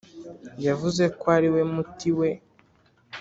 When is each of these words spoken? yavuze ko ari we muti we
yavuze 0.65 1.03
ko 1.19 1.25
ari 1.37 1.49
we 1.53 1.61
muti 1.73 2.09
we 2.19 2.29